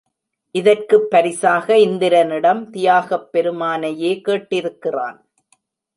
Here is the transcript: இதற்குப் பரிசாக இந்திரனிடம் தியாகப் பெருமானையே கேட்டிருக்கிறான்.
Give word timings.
இதற்குப் 0.55 1.09
பரிசாக 1.09 1.77
இந்திரனிடம் 1.77 2.69
தியாகப் 2.69 3.29
பெருமானையே 3.33 4.11
கேட்டிருக்கிறான். 4.27 5.17